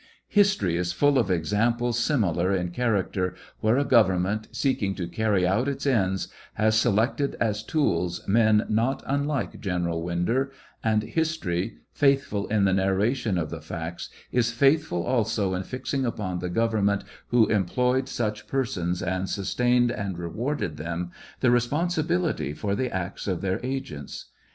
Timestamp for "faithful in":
11.93-12.63